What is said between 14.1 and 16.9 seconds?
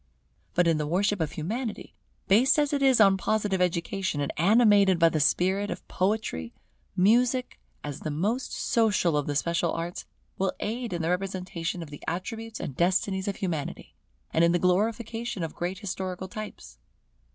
and in the glorification of great historical types.